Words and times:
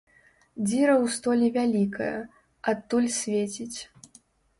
Дзіра 0.67 0.93
ў 0.93 1.05
столі 1.15 1.47
вялікая, 1.57 2.07
адтуль 2.73 3.09
свеціць. 3.19 3.79